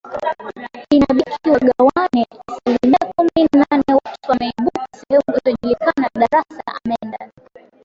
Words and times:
inabiki 0.95 1.49
wagawane 1.49 2.23
asilimia 2.47 2.97
kumi 3.15 3.47
na 3.57 3.65
nane 3.69 3.99
watu 4.05 4.31
wameibuka 4.31 4.87
sehemu 4.93 5.23
isiyojulikana 5.35 6.09
Darassa 6.15 6.63
amenda 6.67 7.29